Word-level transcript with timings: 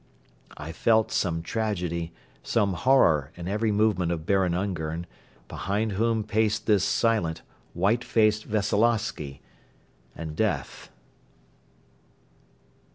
I 0.57 0.71
felt 0.71 1.11
some 1.11 1.43
tragedy, 1.43 2.11
some 2.41 2.73
horror 2.73 3.31
in 3.35 3.47
every 3.47 3.71
movement 3.71 4.11
of 4.11 4.25
Baron 4.25 4.55
Ungern, 4.55 5.05
behind 5.47 5.91
whom 5.91 6.23
paced 6.23 6.65
this 6.65 6.83
silent, 6.83 7.43
white 7.75 8.03
faced 8.03 8.45
Veseloffsky 8.49 9.41
and 10.15 10.35
Death. 10.35 10.89